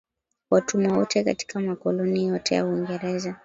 watumwa 0.49 0.97
wote 0.97 1.23
katika 1.23 1.59
makoloni 1.59 2.25
yote 2.27 2.55
ya 2.55 2.65
Uingereza 2.65 3.35